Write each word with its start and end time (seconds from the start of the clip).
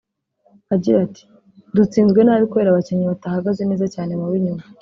Agira 0.73 0.97
ati 1.05 1.23
“Dutsinzwe 1.75 2.19
nabi 2.23 2.43
kubera 2.49 2.69
abakinnyi 2.71 3.05
batahagaze 3.13 3.61
neza 3.69 3.85
cyane 3.93 4.11
mu 4.19 4.27
b’inyuma 4.31 4.63